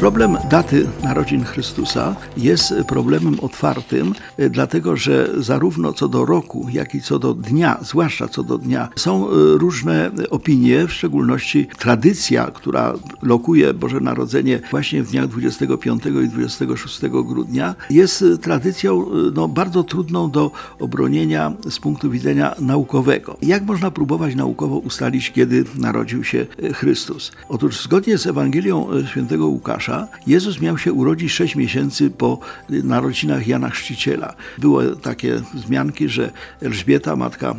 [0.00, 6.94] Problem daty narodzin Chrystusa jest problemem otwartym, e, dlatego że zarówno co do roku, jak
[6.94, 12.46] i co do dnia, zwłaszcza co do dnia, są e, różne opinie, w szczególności tradycja,
[12.46, 19.48] która lokuje Boże Narodzenie właśnie w dniach 25 i 26 grudnia, jest tradycją e, no,
[19.48, 23.36] bardzo trudną do obronienia z punktu widzenia naukowego.
[23.42, 27.32] Jak można próbować naukowo ustalić, kiedy narodził się Chrystus?
[27.48, 29.89] Otóż zgodnie z Ewangelią świętego Łukasza,
[30.26, 34.34] Jezus miał się urodzić sześć miesięcy po narodzinach Jana Chrzciciela.
[34.58, 36.30] Były takie wzmianki, że
[36.62, 37.54] Elżbieta, matka e,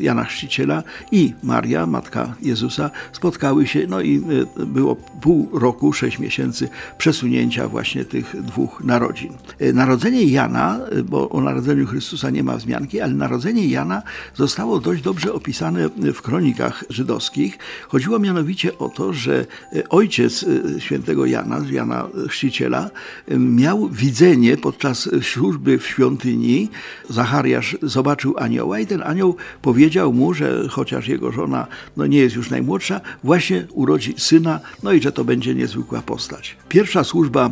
[0.00, 0.82] Jana Chrzciciela
[1.12, 4.22] i Maria, matka Jezusa, spotkały się, no i
[4.66, 6.68] było pół roku, sześć miesięcy
[6.98, 9.32] przesunięcia właśnie tych dwóch narodzin.
[9.74, 14.02] Narodzenie Jana, bo o narodzeniu Chrystusa nie ma wzmianki, ale narodzenie Jana
[14.34, 17.58] zostało dość dobrze opisane w kronikach żydowskich.
[17.88, 19.46] Chodziło mianowicie o to, że
[19.88, 20.44] ojciec
[20.78, 22.90] świętego Jana, Jana, Jana Chrzciciela,
[23.38, 26.68] miał widzenie podczas służby w świątyni.
[27.08, 32.36] Zachariasz zobaczył anioła i ten anioł powiedział mu, że chociaż jego żona no, nie jest
[32.36, 36.56] już najmłodsza, właśnie urodzi syna, no i że to będzie niezwykła postać.
[36.68, 37.50] Pierwsza służba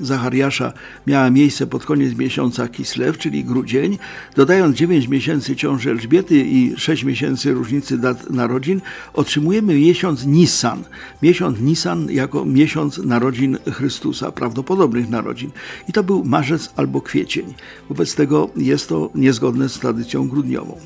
[0.00, 0.72] y, Zachariasza
[1.06, 3.98] miała miejsce pod koniec miesiąca Kislew, czyli grudzień.
[4.36, 8.80] Dodając 9 miesięcy ciąży Elżbiety i 6 miesięcy różnicy dat narodzin,
[9.14, 10.84] otrzymujemy miesiąc Nisan.
[11.22, 15.50] Miesiąc Nisan jako miesiąc narodzin narodzin Chrystusa, prawdopodobnych narodzin.
[15.88, 17.54] I to był marzec albo kwiecień.
[17.88, 20.78] Wobec tego jest to niezgodne z tradycją grudniową.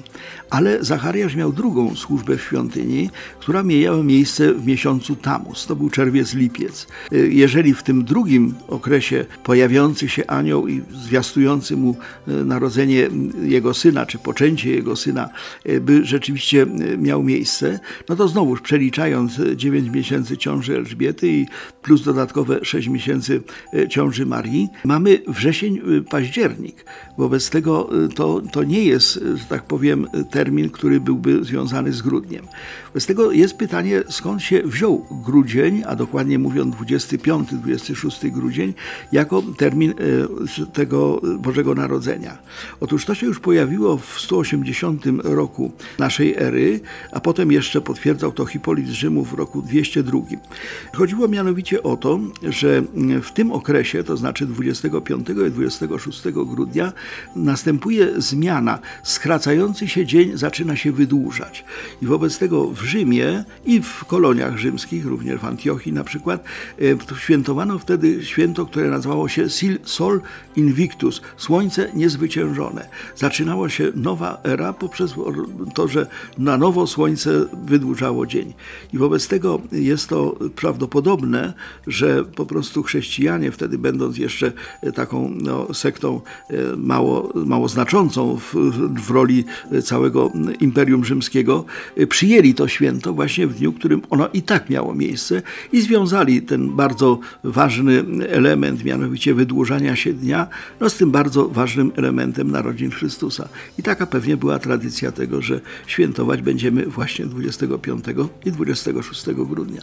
[0.51, 3.11] Ale Zachariasz miał drugą służbę w świątyni,
[3.41, 5.67] która miała miejsce w miesiącu Tamus.
[5.67, 6.87] To był czerwiec, lipiec.
[7.13, 11.97] Jeżeli w tym drugim okresie pojawiający się anioł i zwiastujący mu
[12.29, 13.09] e, narodzenie
[13.43, 15.29] jego syna, czy poczęcie jego syna,
[15.65, 21.47] e, by rzeczywiście e, miał miejsce, no to znowuż przeliczając 9 miesięcy ciąży Elżbiety i
[21.83, 23.43] plus dodatkowo dodatkowe 6 miesięcy
[23.75, 24.69] e, ciąży Marii.
[24.85, 26.85] Mamy wrzesień, e, październik.
[27.19, 32.03] Wobec tego e, to, to nie jest, że tak powiem, termin, który byłby związany z
[32.03, 32.47] grudniem.
[32.87, 38.75] Wobec tego jest pytanie, skąd się wziął grudzień, a dokładnie mówiąc 25-26 grudzień,
[39.13, 39.95] jako termin
[40.73, 42.39] tego Bożego Narodzenia.
[42.81, 46.81] Otóż to się już pojawiło w 180 roku naszej ery,
[47.13, 50.19] a potem jeszcze potwierdzał to Hipolit z Rzymu w roku 202.
[50.93, 52.10] Chodziło mianowicie o to,
[52.43, 52.83] że
[53.23, 56.93] w tym okresie, to znaczy 25 i 26 grudnia,
[57.37, 58.79] następuje zmiana.
[59.03, 61.65] Skracający się dzień zaczyna się wydłużać.
[62.03, 66.45] I wobec tego w Rzymie i w koloniach rzymskich, również w Antiochii na przykład,
[67.15, 69.47] e, świętowano wtedy święto, które nazywało się
[69.85, 70.21] Sol
[70.57, 72.89] Invictus, Słońce Niezwyciężone.
[73.17, 75.15] Zaczynała się nowa era poprzez
[75.75, 76.07] to, że
[76.39, 77.31] na nowo Słońce
[77.65, 78.55] wydłużało dzień.
[78.93, 81.53] I wobec tego jest to prawdopodobne,
[81.87, 82.00] że
[82.37, 84.53] po prostu chrześcijanie, wtedy będąc jeszcze
[84.83, 88.55] e, taką no, sektą e, mało, mało znaczącą w,
[89.07, 89.45] w roli
[89.85, 91.65] całego Imperium Rzymskiego,
[91.97, 96.43] e, przyjęli to święto właśnie w dniu, którym ono i tak miało miejsce i związali
[96.43, 100.47] ten bardzo ważny element, mianowicie wydłużania się dnia,
[100.81, 103.49] no, z tym bardzo ważnym elementem narodzin Chrystusa.
[103.79, 108.05] I taka pewnie była tradycja tego, że świętować będziemy właśnie 25
[108.45, 109.81] i 26 grudnia.